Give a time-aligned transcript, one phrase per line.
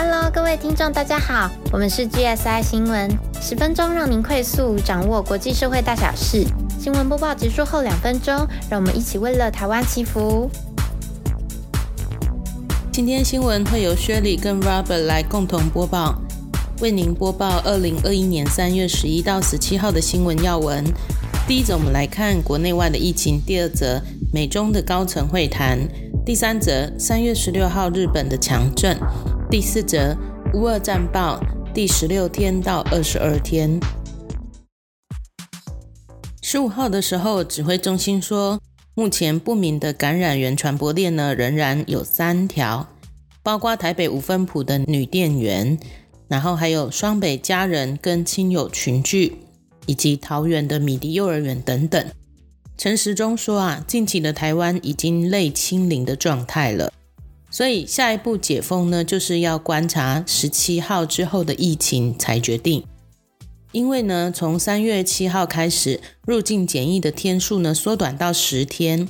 [0.00, 3.10] Hello，各位听众，大家好，我们是 GSI 新闻，
[3.40, 6.46] 十分钟让您快速掌握国际社会大小事。
[6.78, 10.48] 新闻播报结束后两分钟，让我们一起为了台湾祈福。
[12.92, 16.14] 今天新闻会由薛礼跟 Robert 来共同播报，
[16.80, 20.84] 为您播报二零二一年三月十一到十七号的新闻要闻。
[21.48, 24.00] 第一则，我们来看国内外的疫情；第二则，
[24.32, 25.76] 美中的高层会谈；
[26.24, 28.96] 第三则，三月十六号日本的强震；
[29.50, 30.14] 第四则，
[30.52, 31.40] 乌俄战报
[31.72, 33.80] 第十六天到二十二天。
[36.42, 38.60] 十五号的时候，指挥中心说，
[38.94, 42.88] 目前不明的感染源传播链呢，仍然有三条，
[43.42, 45.78] 包括台北五分埔的女店员，
[46.28, 49.38] 然后还有双北家人跟亲友群聚。
[49.86, 52.06] 以及桃园的米迪幼儿园等等，
[52.76, 56.92] 陈时中说啊，近期的台湾已经类清零的状态了，
[57.50, 62.84] 所以下一步解封呢，就是要观察十七号之后的疫情才决定。
[63.72, 69.08] 因为呢，从三月七号开始，入境检疫的天数呢缩短到十天，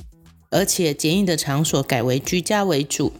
[0.51, 3.13] 而且检疫的场所改为居家为主。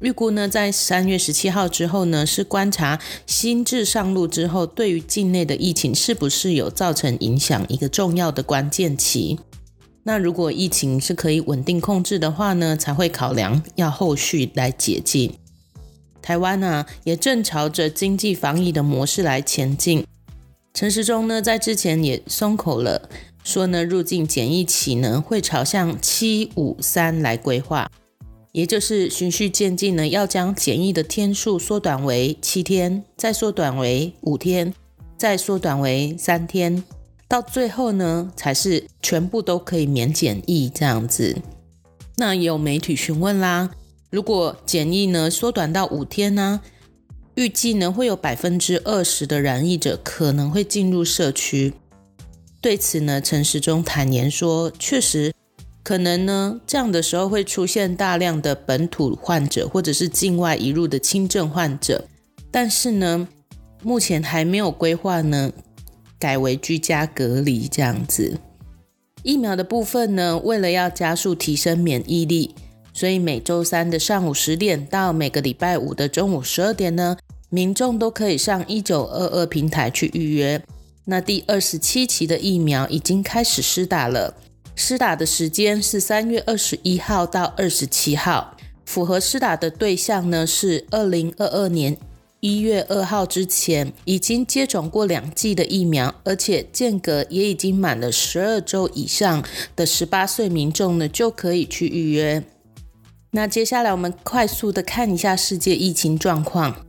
[0.00, 9.38] 预估呢，在三月十七号之后呢，是观察新制上路之后，对于境内的疫情是不是有造成影响一个重要的关键期。
[10.02, 15.34] 那如果疫情是可以稳定控制的话呢，才会考量要后续来解禁。
[16.22, 20.06] 台湾呢，也正朝着经济防疫的模式来前进。
[20.72, 23.08] 陈时中呢，在之前也松口了，
[23.42, 27.90] 说呢，入境检疫期呢，会朝向七五三来规划。
[28.52, 34.74] 也就是循序渐进呢，要将检疫的天数缩短为七天，再缩短为五天，
[35.16, 36.82] 再缩短为三天，
[37.30, 41.36] 到最后呢，才是全部都可以免检疫这样子。
[42.16, 43.70] 那也有媒体询问啦，
[44.10, 46.60] 如果检疫呢缩短到五天呢，
[47.36, 51.72] 预计呢会有百分之二十的染疫者可能会进入社区。
[52.60, 55.32] 对此呢，陈时中坦言说，确实。
[55.84, 62.06] 可能呢，这样的时候会出现大量的本土患者，或者是境外移入的轻症患者。
[62.50, 63.28] 但是呢，
[63.84, 65.52] 目前还没有规划呢，
[66.20, 68.38] 改为居家隔离这样子。
[69.24, 72.54] 疫苗的部分呢，为了要加速提升免疫力，
[72.92, 77.16] 所以每周三的上午十点到每个礼拜五的中午十二点呢，
[77.48, 80.62] 民众都可以上一九二二平台去预约。
[81.06, 84.34] 那第二十七期的疫苗已经开始施打了。
[84.76, 88.56] 施打的时间是三月二十一号到二十七号，
[88.86, 91.96] 符合施打的对象呢是二零二二年
[92.40, 99.44] 一月二号之前已经接种过两剂的疫苗，而且间隔也已经满了十二周以上
[99.76, 102.42] 的十八岁民众呢就可以去预约。
[103.32, 106.86] 那接下来我们快速的看一下世界疫情状况。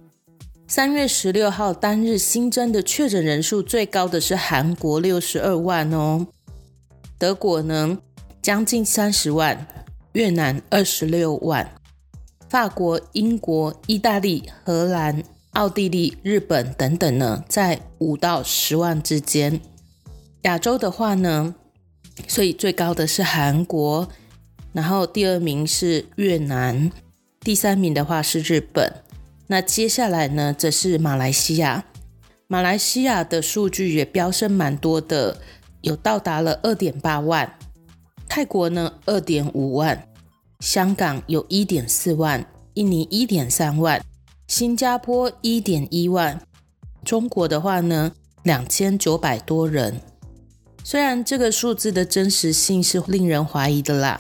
[0.70, 6.26] 三月十六号单日新增的确诊人数最高的是韩国六十二万哦。
[7.18, 7.98] 德国呢，
[8.42, 9.58] 将近三十万；
[10.14, 11.66] 越南二十六万；
[12.48, 19.60] 法国、英国、意大利、荷兰、奥地利、日本等等呢，在五到十万之间。
[20.44, 21.56] 亚洲的话呢，
[22.28, 24.08] 所以最高的是韩国，
[24.74, 26.90] 然后第二名是越南，
[27.42, 28.94] 第三名的话是日本。
[29.48, 31.86] 那接下来呢，则是马来西亚。
[32.48, 35.38] 马来西亚的数据也飙升蛮多的。
[35.82, 37.58] 有到达了二点八万，
[38.30, 40.08] 泰国呢二点五万，
[40.60, 42.46] 香港有一点四万，
[42.76, 44.00] 印尼一点三万，
[44.52, 46.38] 新加坡一点一万，
[47.06, 48.12] 中国的话呢
[48.44, 50.02] 两千九百多人。
[50.84, 54.20] 虽然这个数字的真实性是令人怀疑的啦，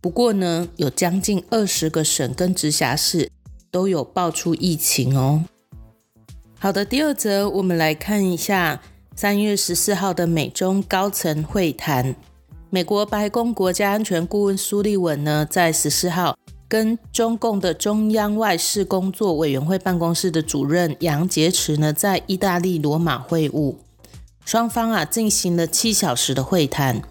[0.00, 3.28] 不过呢有将近二十个省跟直辖市
[3.72, 5.42] 都有爆出疫情哦。
[6.60, 8.80] 好的，第二则我们来看一下。
[9.16, 12.14] 三月十四号的美中高层会谈，
[12.70, 16.38] 美国白宫国家安全顾问苏利文呢，在十四号
[16.72, 23.74] 跟中共的中央外事工作委员会办公室的主任杨洁篪呢，在意大利罗马会晤，
[24.46, 27.02] 双方啊进行了七小时的会谈。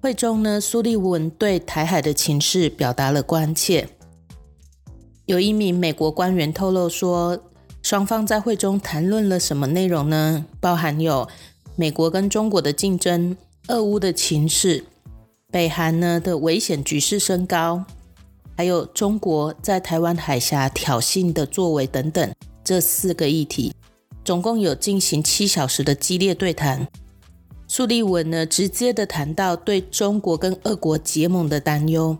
[0.00, 3.86] 会中呢，苏利文对台海的情势表达了关切。
[5.26, 7.38] 有一名美国官员透露说。
[7.82, 10.44] 双方在会中谈论了什么内容呢？
[10.58, 11.28] 包含有
[11.76, 13.36] 美国跟中国的竞争、
[13.68, 14.84] 俄乌的情势、
[15.52, 17.84] 北韩呢的危险局势升高，
[18.56, 23.74] 还有中国在台湾海峡挑衅的作为等等这四个议题，
[24.24, 26.88] 总共有进行七小时的激烈对谈。
[27.68, 32.16] 苏利文呢直接的谈到对中国跟俄国结盟的担忧，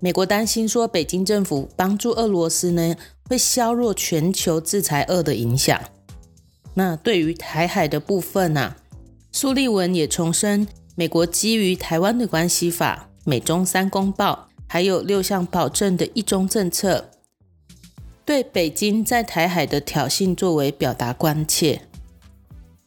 [0.00, 2.96] 美国担心说北京政府帮助俄罗斯呢。
[3.30, 5.80] 会削弱全球制裁二的影响。
[6.74, 8.76] 那对于台海的部分啊，
[9.30, 17.10] 苏利文也重申，美国基于台湾的关系法、美中三公报，还有六项保证的一中政策，
[18.24, 21.82] 对北京在台海的挑衅作为表达关切。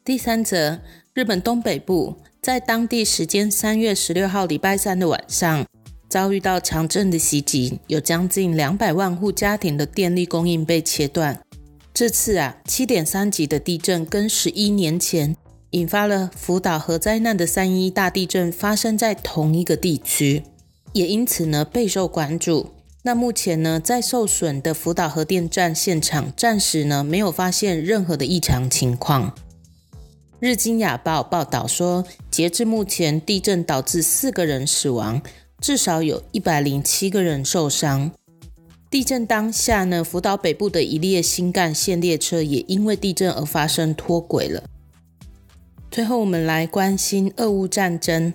[0.04, 0.80] 第三则，
[1.14, 5.64] 日本东北部在当地时间三月十六号礼拜三的晚上，
[6.10, 11.40] 遭遇到强震的袭击，有将近两百万户家庭的电力供应被切断。
[11.94, 15.36] 这次啊，七点三级的地震跟十一年前
[15.70, 20.42] 引发了福岛核灾难的三一大地震发生在同一个地区，
[20.96, 22.72] 也因此呢备受关注。
[23.04, 29.36] 那目前呢，在受损的福岛核电站现场，暂时呢没有发现任何的异常情况。
[30.40, 35.22] 日经亚报报道说，截至目前，地震导致四个人死亡，
[35.60, 38.12] 至少有一百零七个人受伤。
[38.90, 44.64] 地震当下呢，福岛北部的一列新干线列车也因为地震而发生脱轨了。
[45.92, 48.34] 最后，我们来关心俄乌战争。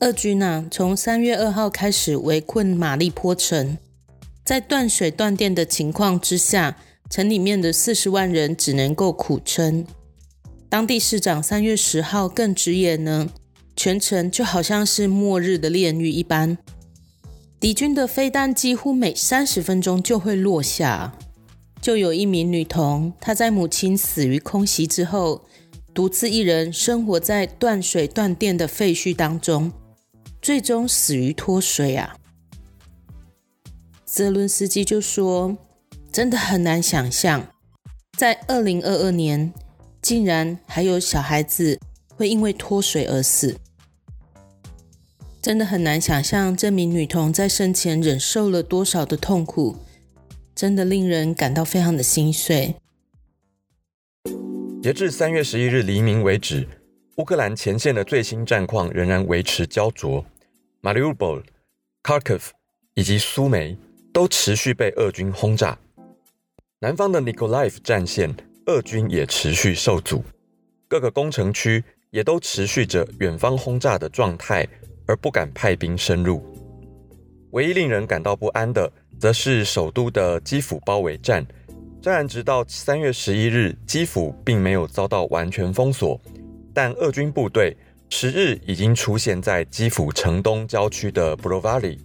[0.00, 3.78] 俄军呢，从三月二号开始围困马利坡城，
[4.44, 6.76] 在断水断电的情况之下，
[7.08, 9.86] 城里面的四十万人只能够苦撑。
[10.68, 13.30] 当地市长三月十号更直言呢，
[13.76, 16.58] 全城就好像是末日的炼狱一般。
[17.60, 21.14] 敌军的飞弹几乎每三十分钟就会落下。
[21.80, 25.46] 就有一名女童，她在母亲死于空袭之后，
[25.94, 29.72] 独自一人生活在断水断电的废墟当中，
[30.44, 32.18] 最终死于脱水啊。
[34.04, 35.56] 泽伦斯基就说
[36.12, 37.48] ：“真的很难想象，
[38.18, 39.54] 在二零二二年，
[40.02, 41.80] 竟然还有小孩子
[42.14, 43.56] 会因为脱水而死。”
[45.40, 49.76] 真的很难想象这名女童在生前忍受了多少的痛苦，
[50.54, 52.74] 真的令人感到非常的心碎。
[54.82, 56.68] 截至三月十一日黎明为止，
[57.16, 60.22] 乌克兰前线的最新战况仍然维持焦灼。
[60.84, 61.42] 马里乌波尔、
[62.02, 62.50] Kharkiv
[62.92, 63.74] 以及苏梅
[64.12, 65.78] 都持续被俄军轰炸，
[66.78, 68.36] 南方的 Nikolaev 战线，
[68.66, 70.22] 俄军也持续受阻，
[70.86, 74.68] 各个工程区也都持续着远方轰炸的状态。
[75.06, 76.42] 而不敢派兵深入。
[77.52, 81.46] 唯一令人感到不安的，则是首都的基辅包围战。
[82.02, 86.20] 虽然直到三月十一日，基辅并没有遭到完全封锁，
[86.74, 87.74] 但俄军部队
[88.16, 91.98] 十日已经出现在基辅城东郊区的布罗瓦里，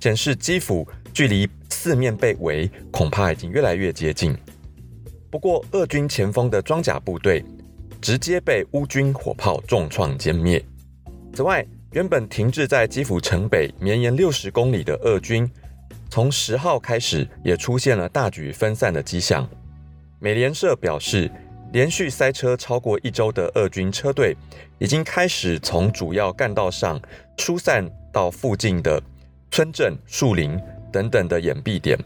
[0.00, 4.34] 显示基辅距离四面被围恐怕已经越来越接近。
[5.30, 7.44] 不过，俄军前锋的装甲部队
[8.00, 10.64] 直接被乌军火炮重创歼灭。
[11.34, 11.62] 此外，
[11.92, 15.46] 原本停滞在基辅城北、绵延六十公里的俄军，
[16.08, 19.46] 从十号开始也出现了大举分散的迹象。
[20.18, 21.30] 美联社表示，
[21.72, 24.36] 连续塞车超过一周的俄军车队，
[24.78, 27.00] 已经开始从主要干道上
[27.38, 29.02] 疏散到附近的
[29.50, 30.60] 村镇、树林
[30.92, 31.98] 等等的掩蔽点，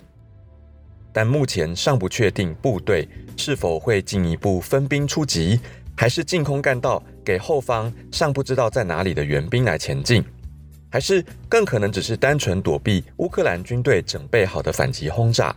[1.13, 5.61] 但目前尚不确定部队是否会进一步分兵出击。
[5.99, 10.23] 还是净空干道，给后方尚不知道在哪里的援兵来前进，
[10.91, 15.57] 还是更可能只是单纯躲避乌克兰军队准备好的反击轰炸？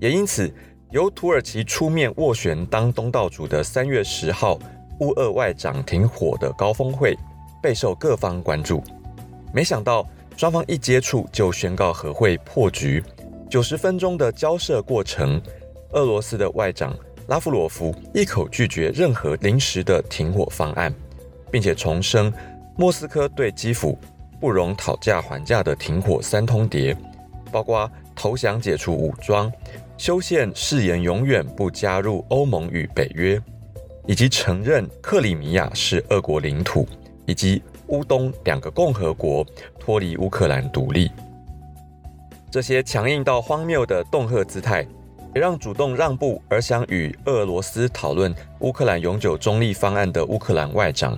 [0.00, 0.52] 也因此，
[0.90, 4.58] 由土耳其出面斡旋当东道主的三月十号
[4.98, 7.16] 乌俄外长停火的高峰会，
[7.62, 8.82] 备受各方关注。
[9.52, 10.04] 没想到
[10.36, 13.02] 双方一接触就宣告和会破局，
[13.48, 15.40] 九十分钟的交涉过程，
[15.92, 16.96] 俄罗斯的外长。
[17.28, 20.92] 拉夫罗夫一口拒绝任何临时的停火方案，
[21.52, 22.32] 并且重申
[22.76, 23.96] 莫斯科对基辅
[24.40, 26.96] 不容讨价还价的停火三通牒，
[27.52, 29.52] 包括投降、解除武装、
[30.00, 33.38] 修宪、誓言永远不加入欧盟与北约，
[34.06, 36.88] 以及承认克里米亚是俄国领土，
[37.26, 39.44] 以及乌东两个共和国
[39.78, 41.10] 脱离乌克兰独立。
[42.50, 44.86] 这些强硬到荒谬的恫吓姿态。
[45.34, 51.16] 也让主动让步而想与俄罗斯讨论乌克兰永久中立方案的乌克兰外长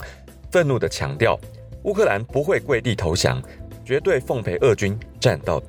[0.51, 1.39] 愤怒地强调，
[1.85, 3.41] 乌克兰不会跪地投降，
[3.85, 5.63] 绝对奉陪俄军战到。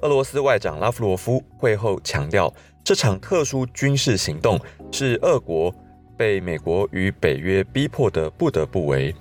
[0.00, 2.52] 俄罗斯外长拉夫罗夫会后强调，
[2.84, 4.58] 这场特殊军事行动
[4.92, 5.74] 是俄国
[6.16, 9.14] 被美国与北约逼迫的不得不为。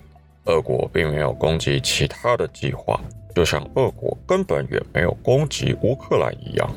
[0.46, 3.01] 俄国并没有攻击其他的计划，
[3.36, 6.69] 就像俄国根本也没有攻击乌克兰一样。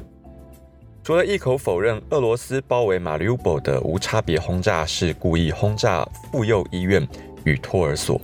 [1.05, 7.07] 除了一口否认俄罗斯包围马里乌波的无差别轰炸是故意轰炸妇幼医院
[7.45, 8.21] 与托儿所，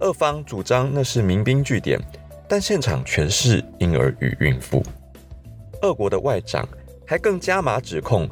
[0.00, 1.98] 俄方主张那是民兵据点，
[2.52, 4.82] 但现场全是婴儿与孕妇。
[5.80, 6.68] 俄国的外长
[7.06, 8.28] 还更加码指控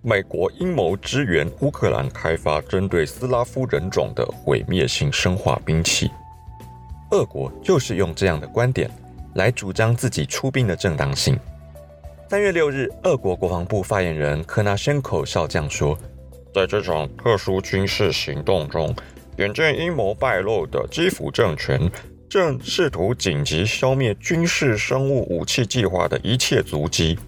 [0.00, 6.10] 美国阴谋支援乌克兰开发针对斯拉夫人种的毁灭性生化兵器。
[7.10, 8.90] 俄国就是用这样的观点
[9.34, 11.38] 来主张自己出兵的正当性。
[12.30, 15.94] 三月六日，俄国国防部发言人科纳申科少将说，
[16.54, 18.96] 在这场特殊军事行动中，
[19.36, 21.78] 眼见阴谋败露的基辅政权。
[22.28, 27.18] 正试图紧急消灭军事生物武器计划的一切足迹，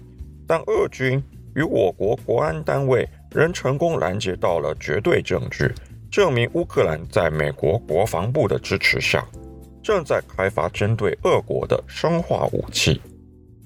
[0.46, 1.22] 但俄军
[1.54, 5.72] 与我国国安单位仍成功拦截到了绝对证据，
[6.10, 9.26] 证明乌克兰在美国国防部的支持下，
[9.82, 13.00] 正在开发针对俄国的生化武器。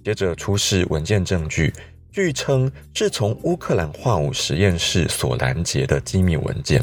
[0.05, 1.73] 接着出示文件证据，
[2.13, 6.81] 据称是从乌克兰化武实验室所拦截的机密文件。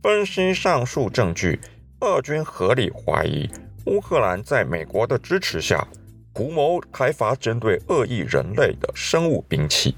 [0.00, 1.58] 分析上述证据，
[2.00, 3.50] 俄军合理怀疑。
[3.86, 5.86] 乌克兰在美国的支持下，
[6.32, 9.94] 图谋开发针对恶意人类的生物兵器。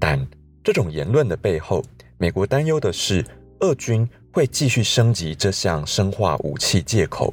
[0.00, 0.26] 但
[0.64, 1.84] 这种言论的背后，
[2.18, 3.24] 美国担忧的是，
[3.60, 7.32] 俄军会继续升级这项生化武器借口，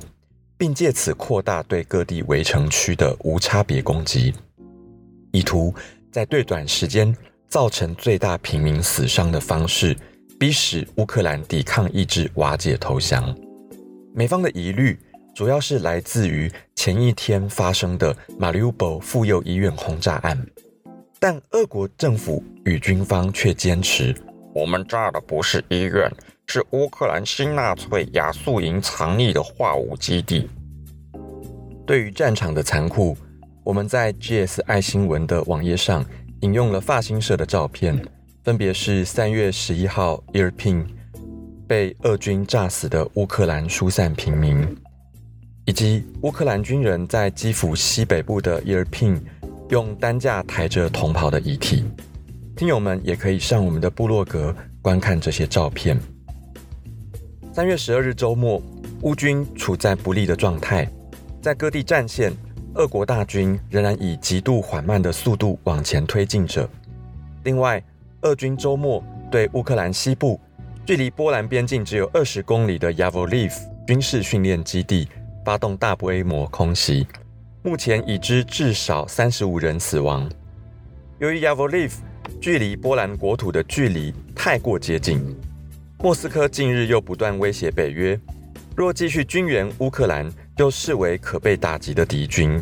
[0.55, 4.31] 并借此扩大对各地围城区的无差别攻击，
[5.31, 5.73] 意图
[6.11, 7.15] 在最短时间
[7.47, 9.97] 造成最大平民死伤的方式，
[10.39, 13.35] 逼使乌克兰抵抗意志瓦解投降。
[14.13, 14.95] 美方的疑虑。
[15.39, 20.37] 主要是来自于前一天发生的马里乌波尔妇幼医院轰炸案，
[21.17, 24.13] 但俄国政府与军方却坚持，
[24.53, 26.11] 我们炸的不是医院，
[26.45, 30.49] 是乌克兰新纳粹亚速营藏匿的化武基地。
[31.87, 33.15] 对于战场的残酷，
[33.63, 36.05] 我们在 GS 爱新闻的网页上
[36.41, 37.97] 引用了法新社的照片，
[38.43, 40.85] 分别是三月十一号 Irpin
[41.65, 44.67] 被俄军炸死的乌克兰疏散平民。
[45.69, 49.23] 以及乌克兰军人在基辅西北部的伊尔平
[49.69, 51.85] 用担架抬着同袍的遗体，
[52.55, 55.95] 听友们也可以上我们的部落格观看这些照片。
[57.53, 58.59] 三月十二日周末，
[59.01, 60.89] 乌军处在不利的状态，
[61.39, 62.33] 在各地战线，
[62.73, 66.67] 俄国大军仍然以极度缓慢的速度往前推进着。
[67.43, 67.79] 另外，
[68.21, 70.41] 俄军周末对乌克兰西部
[70.83, 73.53] 距离波兰边境只有二十公里的 Yavoriv
[73.85, 75.07] 军事训练基地。
[75.43, 77.07] 发动大规模空袭，
[77.63, 80.29] 目前已知至少三十五人死亡。
[81.19, 81.91] 由于 y a v o l i v
[82.39, 85.21] 距离波兰国土的距离太过接近，
[85.97, 88.19] 莫斯科近日又不断威胁北约，
[88.75, 92.61] 若继续军援乌克兰，就视为可被打击的敌军。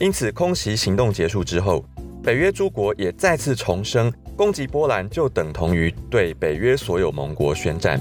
[0.00, 1.84] 因此，空袭行动结束之后，
[2.22, 8.00] 北约诸国也再次重申，攻击波兰就等同于对北约所有盟国宣战。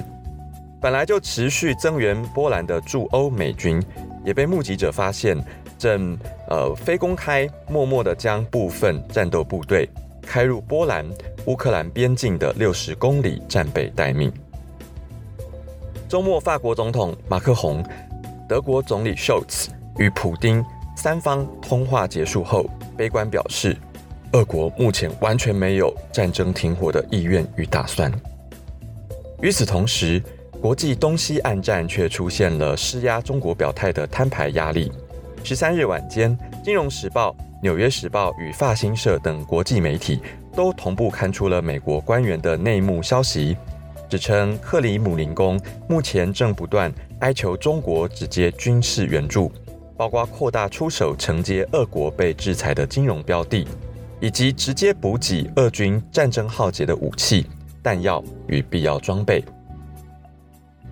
[0.82, 3.80] 本来就持续增援波兰的驻欧美军。
[4.24, 5.38] 也被目击者发现，
[5.78, 9.90] 正呃非公开、默默的将部分战斗部队
[10.22, 11.06] 开入波兰
[11.46, 14.32] 乌克兰边境的六十公里战备待命。
[16.08, 17.84] 周末，法国总统马克宏、
[18.48, 20.64] 德国总理 Scholz 与普京
[20.96, 23.76] 三方通话结束后，悲观表示，
[24.34, 28.12] 俄国目前完全没有战争停火的意愿与打算。
[29.42, 30.22] 与此同时，
[30.62, 34.92] 国际东西岸战却出现了施压中国表态的摊牌压力。
[35.44, 37.30] 十三日晚间，《金融时报》、
[37.64, 40.20] 《纽约时报》与法新社等国际媒体
[40.56, 43.58] 都同步刊出了美国官员的内幕消息，
[44.08, 49.52] 指称克里姆林宫目前正不断哀求中国直接军事援助，
[49.98, 53.68] 包括扩大出手承接俄国被制裁的金融标的，
[54.20, 57.48] 以及直接补给俄军战争浩劫的武器、
[57.82, 59.44] 弹药与必要装备。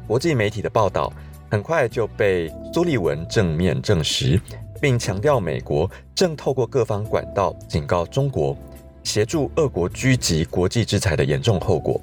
[0.09, 1.13] 国际媒体的报道
[1.51, 4.41] 很快就被苏利文正面证实，
[4.81, 8.57] 并强调美国正透过各方管道警告中国，
[9.03, 12.01] 协助俄国狙击国际制裁的严重后果。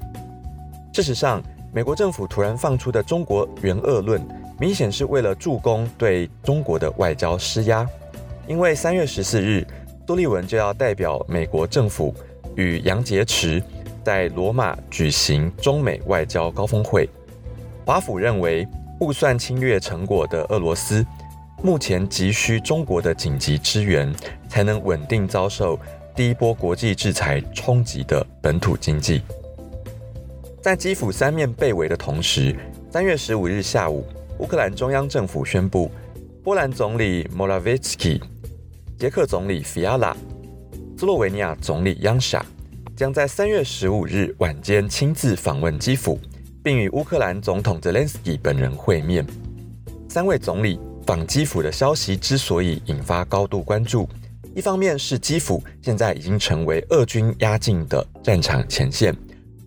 [0.92, 4.24] 事实上，美国政府突然放出的中国援俄论，
[4.60, 7.84] 明显是为了助攻对中国的外交施压。
[8.46, 9.66] 因为三月十四日，
[10.06, 12.14] 苏利文就要代表美国政府
[12.54, 13.60] 与杨洁篪
[14.04, 17.10] 在罗马举行中美外交高峰会。
[17.86, 18.66] 华府认为，
[18.98, 21.06] 误算侵略成果的俄罗斯，
[21.62, 24.12] 目前急需中国的紧急支援，
[24.48, 25.78] 才能稳定遭受
[26.12, 29.22] 第一波国际制裁冲击的本土经济。
[30.60, 32.56] 在基辅三面被围的同时，
[32.90, 34.04] 三月十五日下午，
[34.40, 35.88] 乌克兰中央政府宣布，
[36.42, 38.20] 波兰总理莫拉维茨基、
[38.98, 40.12] 捷克总理菲亚拉、
[40.98, 42.44] 斯洛维尼亚总理央沙
[42.96, 46.18] 将在三月十五日晚间亲自访问基辅。
[46.66, 49.24] 并与乌克兰总统泽连斯基本人会面。
[50.08, 54.08] 三位总理访基辅的消息之所以引发高度关注，
[54.52, 59.16] 一方面是基辅现在已经成为俄军压境的战场前线，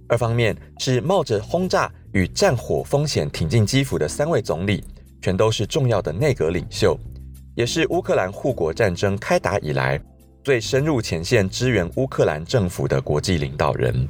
[0.09, 4.83] 二方面是冒着轰炸与战火风险挺进基辅的三位总理，
[5.21, 6.99] 全都是重要的内阁领袖，
[7.55, 9.97] 也是乌克兰护国战争开打以来
[10.43, 14.05] 最深入前线支援乌克兰政府的国际领导人。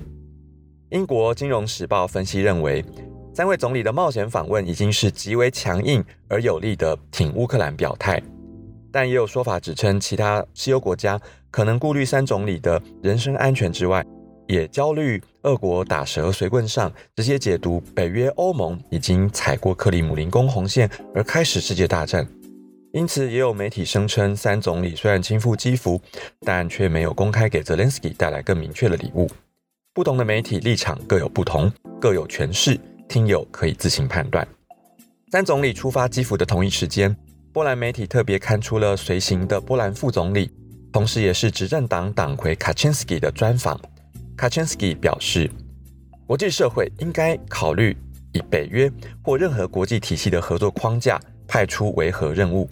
[0.92, 2.84] 英国金融时报分析认为，
[3.32, 8.20] 三位总理的冒险访问已经是极为强硬而有力的挺乌克兰表态。
[8.92, 11.20] 但也有说法指称，其他西欧国家
[11.52, 14.04] 可能顾虑三总理的人身安全之外，
[14.48, 22.28] 也焦虑俄国打蛇随棍上，直接解读北约欧盟已经踩过克里姆林宫红线而开始世界大战。
[22.94, 26.02] 因此，也有媒体声称，三总理虽然亲赴基辅，
[26.40, 29.30] 但却没有公开给泽连斯基带来更明确的礼物。
[30.00, 32.80] 不同的媒体立场各有不同，各有诠释，
[33.10, 34.48] 听友可以自行判断。
[35.30, 37.14] 三总理出发基辅的同一时间。
[37.52, 40.50] 波兰媒体特别刊出了随行的波兰副总理，
[40.94, 43.78] 同时也是执政党党魁卡钦斯基的专访。
[44.38, 45.52] 卡钦斯基表示，
[46.26, 47.94] 国际社会应该考虑
[48.32, 48.90] 以北约
[49.22, 52.70] 或任何国际体系的合作框架派出维和任务，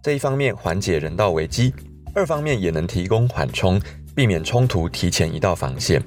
[0.00, 1.74] 这一方面缓解人道危机，
[2.14, 3.82] 二方面也能提供缓冲，
[4.14, 6.00] 避免冲突提前一道防线。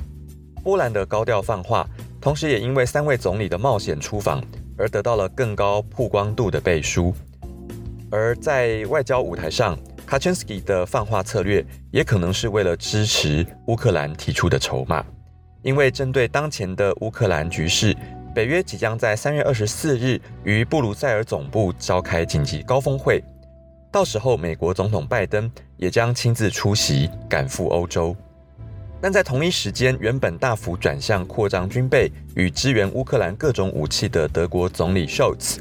[0.63, 1.87] 波兰的高调放话，
[2.19, 4.43] 同时也因为三位总理的冒险出访
[4.77, 7.13] 而得到了更高曝光度的背书。
[8.11, 15.03] 而在外交舞台上，卡钦斯基的放话策略也可能是为了支持乌克兰提出的筹码，
[15.63, 17.95] 因为针对当前的乌克兰局势，
[18.35, 23.23] 北约即将在三月二十四日于布鲁塞尔总部召开紧急高峰会，
[23.91, 28.15] 到时候美国总统拜登也将亲自出席，赶赴欧洲。
[29.01, 35.57] 但在同一时间，原本大幅转向扩张军备与支援乌克兰各种武器的德国总理 Scholz。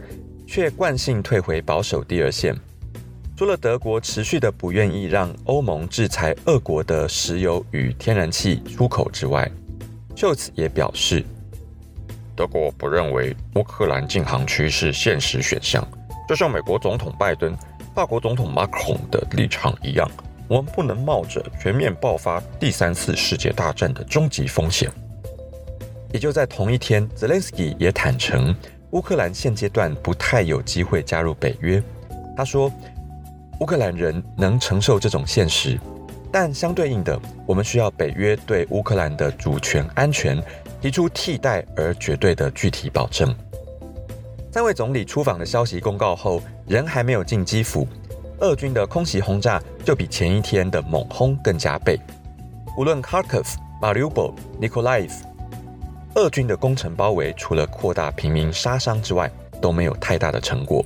[0.53, 2.53] 却惯性退回保守第二线。
[3.37, 9.49] 除了德国持续的不愿意让欧盟制裁俄国的石油与天然气出口之外，
[10.13, 11.25] 就此也表示，
[12.35, 15.87] 德国不认为乌克兰禁航区是现实选项。
[16.29, 17.57] 就像美国总统拜登、
[17.95, 20.11] 法国总统马克龙的立场一样，
[20.51, 24.91] 我们不能冒着全面爆发第三次世界大战的终极风险。
[26.13, 28.53] 也就在同一天，泽连斯基也坦诚。
[28.91, 31.81] 乌克兰现阶段不太有机会加入北约。
[32.37, 32.69] 他说
[33.61, 35.79] ：“乌克兰人能承受这种现实，
[36.33, 40.43] 但相对应的，我们需要北约对乌克兰的主权安全
[40.81, 43.33] 提出替代而绝对的具体保证。”
[44.51, 47.87] 三位总理出访的消息公告后，人还没有进基辅，
[48.41, 52.01] 俄军的空袭轰炸就比前一天的猛轰更加倍。
[52.77, 53.47] 无论 Kharkov、
[53.83, 55.11] Mariupol、Nikolaev。
[56.15, 60.85] 俄军的攻城包围，除了扩大平民杀伤之外，都没有太大的成果。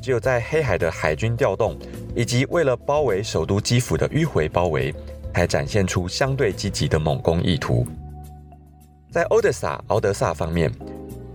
[0.00, 1.76] 只有在黑海的海军调动，
[2.16, 4.92] 以及为了包围首都基辅的迂回包围，
[5.32, 7.86] 才展现出相对积极的猛攻意图。
[9.10, 10.70] 在欧德萨、敖德萨方面，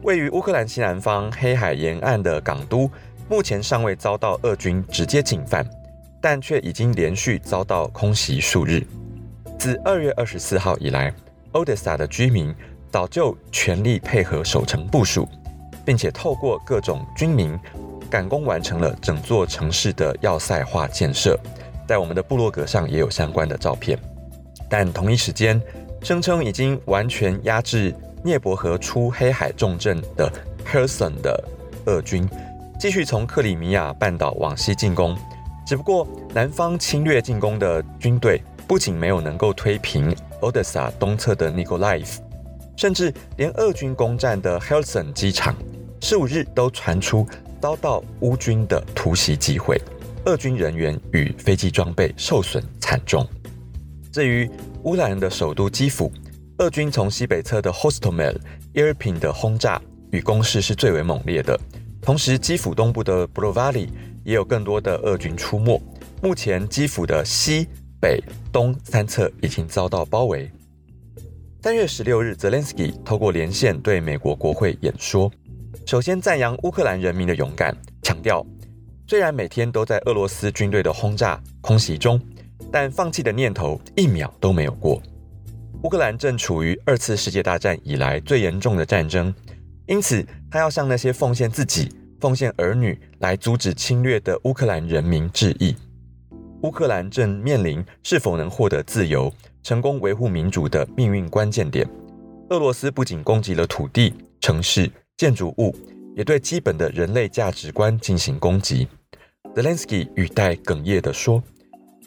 [0.04, 2.90] 位于乌克兰西南方黑海沿岸的港都，
[3.30, 5.66] 目前尚未遭到俄军直接进犯，
[6.22, 8.86] 但却已经连续遭到空袭数日。
[9.60, 11.14] 自二月二十四号以来，
[11.52, 12.54] 欧德萨的居民。
[12.90, 15.28] 早就全力配合守城部署，
[15.86, 17.60] 并且透过各种军民
[18.10, 21.38] 赶工完成了整座城市的要塞化建设。
[21.86, 24.00] 在我们的部落格上也有相关的照片。
[24.70, 25.62] 但同一时间，
[26.02, 30.32] 声称已经完全压制涅伯河出黑海重镇的
[30.66, 31.44] Kherson 的
[31.88, 32.28] 俄军，
[32.80, 35.18] 继续从克里米亚半岛往西进攻。
[35.66, 42.18] 只不过，南方侵略进攻的军队不仅没有能够推平 Odessa 东侧的 Nikolaev。
[42.76, 45.56] 甚至连俄军攻占的 Helson 机场，
[46.02, 47.28] 十五日都传出
[47.60, 49.82] 遭到乌军的突袭击毁，
[50.26, 53.28] 俄军人员与飞机装备受损惨重。
[54.12, 54.48] 至于
[54.84, 56.12] 乌克兰的首都基辅，
[56.60, 58.38] 俄军从西北侧的 Hostomel、
[58.76, 61.60] Irpin 的轰炸与攻势是最为猛烈的。
[62.08, 63.90] 同时，基辅东部的 Brovary
[64.24, 65.78] 也有更多的俄军出没。
[66.24, 67.68] 目前，基辅的西
[68.00, 70.50] 北东三侧已经遭到包围。
[71.62, 75.30] 三月十六日，泽连斯基透过连线对美国国会演说，
[75.86, 78.42] 首先赞扬乌克兰人民的勇敢，强调
[79.06, 82.18] 虽然每天都在俄罗斯军队的轰炸空袭中，
[82.72, 85.02] 但放弃的念头一秒都没有过。
[85.84, 89.36] 乌克兰正处于二次世界大战以来最严重的战争，
[89.88, 95.76] 因此他要向那些奉献自己、奉献儿女来阻止侵略的乌克兰人民致意。
[96.62, 99.34] 乌克兰正面临是否能获得自由。
[99.64, 101.86] 成功维护民主的命运关键点。
[102.52, 105.76] 俄罗斯不仅攻击了土地、城市、建筑物，
[106.16, 108.88] 也对基本的人类价值观进行攻击。
[109.54, 111.44] 泽连斯基语带哽咽地说：“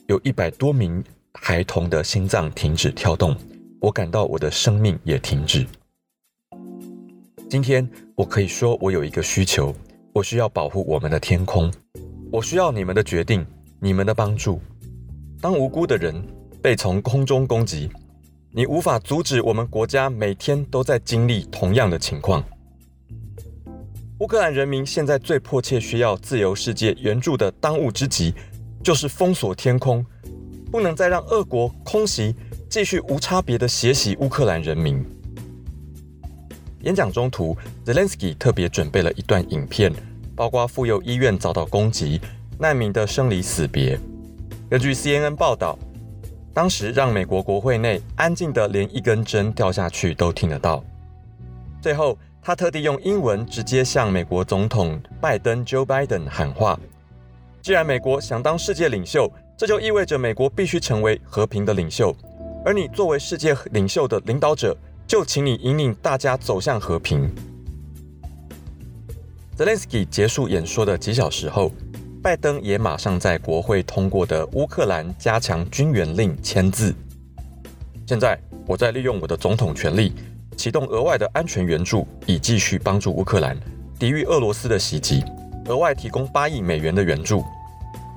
[0.08, 3.36] 有一百多名孩童的心脏停止跳动，
[3.78, 5.66] 我感到我的生命也停止。
[7.50, 7.84] 今天
[8.14, 9.74] 我可以说，我有一个需求，
[10.12, 11.68] 我需要保护我们的天空，
[12.30, 13.44] 我需要你们的决定，
[13.80, 14.60] 你们的帮助。
[15.40, 16.24] 当无辜的人
[16.62, 17.90] 被从空中攻击，
[18.52, 22.44] 你无法阻止我们国家每天都在经历同样的情况。
[24.20, 28.32] 乌克兰人民现在最迫切需要自由世界援助的当务之急，
[28.80, 30.06] 就是封锁天空，
[30.70, 32.32] 不能再让俄国空袭
[32.68, 35.04] 继续无差别的血洗乌克兰人民。
[36.82, 39.92] 演讲中途，Zelensky 特别准备了一段影片，
[40.34, 42.20] 包括妇幼医院遭到攻击、
[42.58, 43.98] 难民的生离死别。
[44.68, 45.78] 根据 CNN 报道，
[46.54, 50.84] 当时让美国国会内安静的连一根针掉下去都听得到。
[51.80, 52.16] 最后。
[52.42, 56.80] 他特地用英文直接向美国总统拜登 （Joe Biden） 喊话
[57.60, 62.16] ：“既然美国想当世界领袖，这就意味着美国必须成为和平的领袖。
[62.64, 64.74] 而你作为世界领袖的领导者，
[65.10, 67.28] 就请你引领大家走向和平。”
[69.58, 71.72] Zelensky 结束演说的几小时后，
[72.22, 76.94] 拜登也马上在国会通过的乌克兰加强军援令签字。
[78.06, 80.12] 现在，我在利用我的总统权力。
[80.56, 83.58] 启动额外的安全援助，以继续帮助乌克兰
[83.98, 85.24] 抵御俄罗斯的袭击。
[85.66, 87.42] 额外提供八亿美元的援助。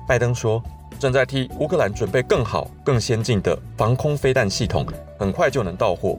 [0.06, 0.62] 拜登说，
[1.00, 4.86] 正在替乌克兰准备更好、更先进的防空飞弹系统，
[5.18, 6.16] 很快就能到货。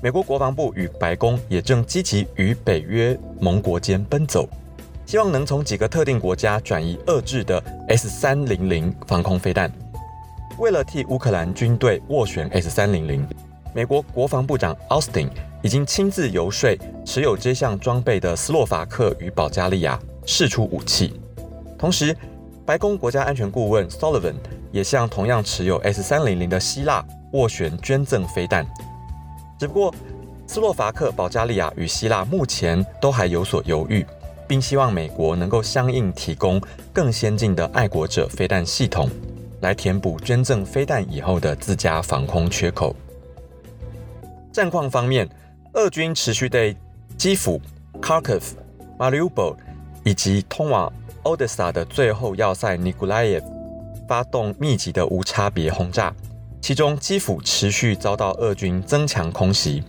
[0.00, 4.48] 美国国防部与白宫也正积极与北约盟国间奔走，
[5.04, 9.72] 希望能从几个特定国家转移遏制的 S 三零零防空飞弹。
[10.58, 13.26] 为了替乌克兰军队斡旋 S 三零零。
[13.74, 15.28] 美国国防部长奥斯汀
[15.62, 21.20] 已经亲自游说持有这项装备的斯洛伐克与保加利亚释出武器。
[21.78, 22.16] 同时，
[22.64, 24.34] 白宫国家安全顾问 Sullivan
[24.72, 28.66] 也向同样持有 S 三零零的希腊斡旋捐赠飞弹。
[29.58, 29.94] 只不过，
[30.46, 34.06] 斯洛伐克、保加利亚与希腊目前都还有所犹豫，
[34.46, 39.10] 并希望美国能够相应提供更先进的爱国者飞弹系统，
[39.60, 42.94] 来填补捐赠飞弹以后的自家防空缺口。
[44.52, 45.28] 战况方面，
[45.72, 46.76] 俄军持续对
[47.16, 47.60] 基辅、
[48.00, 48.42] Kharkiv、
[48.96, 49.56] Mariupol
[50.04, 50.92] 以及通往
[51.24, 53.42] Odessa 的最后要塞 Nikolaev
[54.06, 56.14] 发动密集的无差别轰炸。
[56.60, 59.82] 其中，基辅持续遭到俄军增强空袭。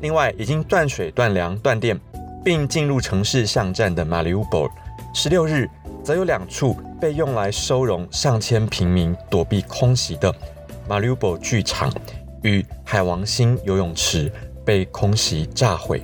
[0.00, 1.98] 另外，已经断水、断粮、断电，
[2.44, 4.70] 并进入城市巷战的马里乌波尔
[5.14, 5.68] 十六日
[6.04, 10.34] 则有两处被用来收容上千平民躲避空袭的
[10.88, 11.92] 马里乌波尔剧场。
[12.42, 14.32] 与海王星游泳池
[14.64, 16.02] 被空袭炸毁。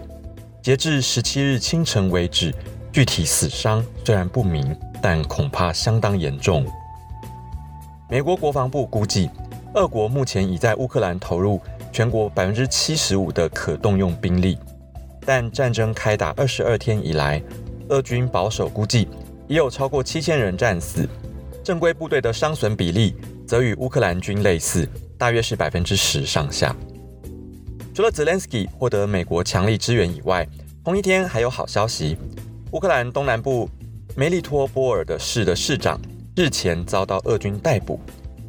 [0.61, 2.55] 截至十七日清晨为止，
[2.92, 6.66] 具体死伤虽然不明，但恐怕相当严重。
[8.11, 9.31] 美国国防部估计，
[9.76, 11.60] 俄国目前已在乌克兰投入
[11.92, 14.58] 全国百分之七十五的可动用兵力，
[15.20, 17.42] 但战争开打二十二天以来，
[17.90, 19.06] 俄军保守估计
[19.46, 21.06] 已有超过七千人战死，
[21.62, 24.88] 正规部队的伤损比例则与乌克兰军类似。
[25.18, 26.74] 大约是百分之十上下。
[27.94, 30.46] 除了 Zelensky 获得美国强力支援以外，
[30.82, 32.16] 同一天还有好消息：
[32.70, 33.68] 乌克兰东南部
[34.14, 36.00] 梅利托波尔的市的市长
[36.34, 38.00] 日前遭到俄军逮捕，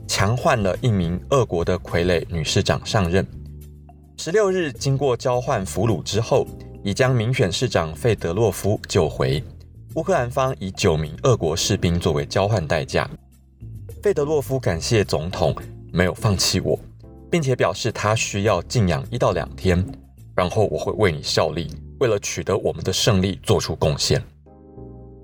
[0.08, 3.26] 强换了一名俄国的傀儡女市长上任。
[4.18, 6.48] 十六日，经过交换俘虏之后，
[6.84, 9.44] 已将民选市长费德洛夫救回。
[9.96, 13.10] 乌克兰方以九名俄国士兵作为交换代价。
[14.02, 15.56] 费德洛夫感谢总统。
[15.94, 16.78] 没有放弃我，
[17.32, 19.84] 并且表示他需要静养一到两天，
[20.36, 24.22] 然后我会为你效力，为了取得我们的胜利做出贡献。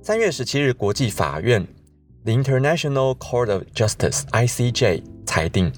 [0.02, 1.68] 三月十七日，国际法院
[2.26, 5.74] The International Court of Justice（ICJ） 裁定，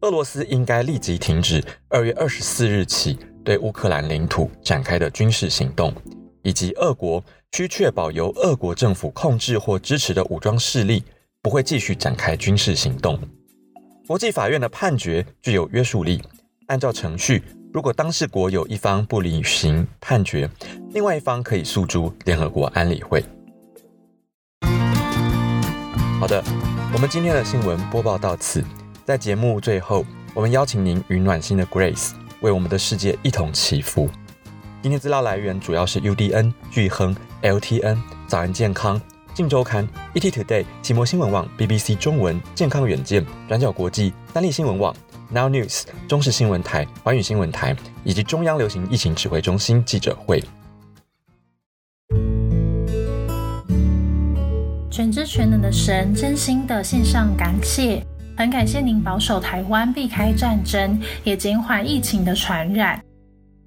[0.00, 5.92] 俄罗斯应该立即停止二月二十四日起对乌克兰领土展开的军事行动，
[6.42, 11.04] 以及俄国需确保由俄国政府控制或支持的武装势力
[11.42, 13.20] 不会继续展开军事行动。
[14.06, 16.22] 国际法院的判决具有约束力。
[16.68, 20.48] 按照程序，如果当事国有一方不履行判决，
[20.94, 23.22] 另外一方可以诉诸联合国安理会。
[26.22, 26.40] 好的，
[26.94, 28.64] 我们今天的新闻播报到此。
[29.04, 34.08] 在节目最后，我们邀请您与暖心的 Grace 为我们的世界一同祈福。
[34.80, 39.00] 今天资料来源主要是 UDN、巨亨、LTN、早安健康。
[39.34, 44.94] 《镜周刊》、ET Today、奇摩新闻网、BBC 中文、健康远见、转角国际、三立新闻网、
[45.28, 50.40] Now News、中视新闻台、环宇新闻台以及中央流行疫情指挥中心记者会。
[54.92, 58.04] 全知全能的神，真心的献上感谢，
[58.36, 63.02] 很感谢您保守台湾避开战争，也减缓疫情的传染。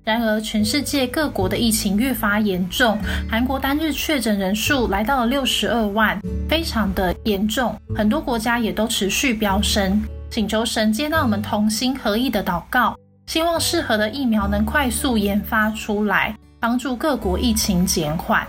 [0.03, 2.95] 然而，全世界各国的疫情越发严重，
[3.27, 7.75] 韩国单日确诊人数来到了六十二万，非常的严重。
[7.95, 18.45] 很多国家也都持续飙升，请求神接纳我们同心合意的祷告，希望适合的疫苗能快速研发出来，帮助各国疫情减缓。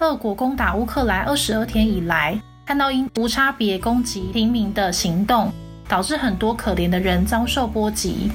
[0.00, 5.52] 俄国攻打乌克兰二十二天以来，看到因无差别攻击平民的行动，
[5.88, 8.30] 导致很多可怜的人遭受波及。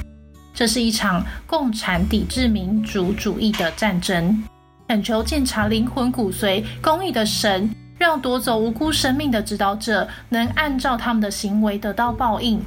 [0.53, 4.41] 这是一场共产抵制民主主义的战争。
[4.87, 12.59] 恳求鉴察灵魂骨髓、公义的神，让夺走无辜生命的指导者能按照他们的行为得到报应。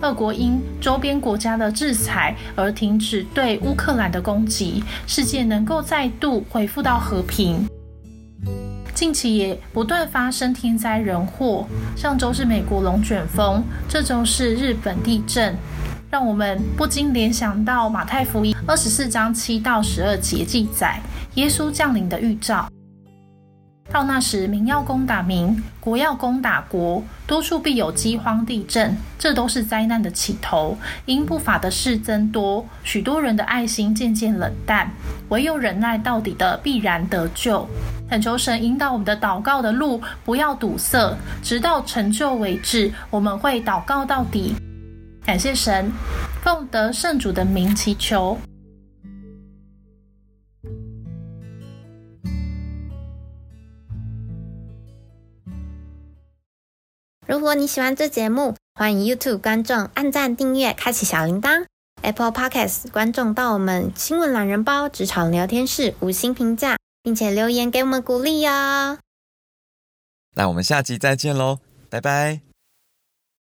[0.00, 7.66] 俄国因周边国家的制裁而停止对乌克兰的攻击，世界能够再度恢复到和平。
[8.98, 11.64] 近期也不断发生天灾人祸，
[11.96, 15.56] 上周是美国龙卷风，这周是日本地震，
[16.10, 20.98] 让我们不禁联想到马太福音二十四章七到十二节记载
[21.34, 22.68] 耶稣降临的预兆。
[23.88, 30.76] 到那时，民要攻打民，国要攻打国，多处必有饥荒、地震，这都是灾难的起头。
[31.06, 34.90] 因不法的事增多，许多人的爱心渐渐冷淡，
[35.28, 37.64] 唯有忍耐到底的，必然得救。
[38.10, 42.90] 恳求神引导我们的祷告的路，不要堵塞，直到成就为止。
[43.10, 44.54] 我们会祷告到底。
[45.26, 45.92] 感谢神，
[46.42, 48.38] 奉得圣主的名祈求。
[57.26, 61.66] 如果你喜欢这节目，欢迎 YouTube 观众按赞、订阅、开启小铃铛
[62.00, 68.98] ；Apple Podcast 观众到我们新闻懒人包职场聊天室五星评价，并且留言给我们鼓励哟。
[70.36, 72.47] 那我们下集再见喽，拜拜。